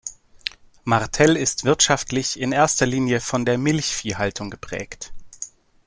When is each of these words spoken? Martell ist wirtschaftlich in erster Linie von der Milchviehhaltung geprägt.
Martell 0.83 1.37
ist 1.37 1.63
wirtschaftlich 1.63 2.39
in 2.39 2.53
erster 2.53 2.87
Linie 2.87 3.21
von 3.21 3.45
der 3.45 3.59
Milchviehhaltung 3.59 4.49
geprägt. 4.49 5.13